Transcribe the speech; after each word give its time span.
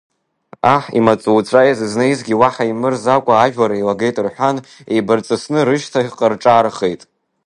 Аҳ 0.75 0.83
имаҵуцәа 0.97 1.61
изызнеизгьы 1.71 2.35
уаҳа 2.39 2.65
имырзакәа, 2.71 3.33
ажәлар 3.35 3.71
еилагеит 3.73 4.17
рҳәан, 4.25 4.57
еибарҵысны 4.93 5.59
рышьҭахьҟа 5.67 6.27
рҿаархеит. 6.33 7.01